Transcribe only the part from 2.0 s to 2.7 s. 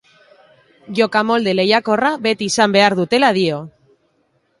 beti